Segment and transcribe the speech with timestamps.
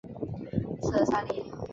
[0.81, 1.43] 色萨利。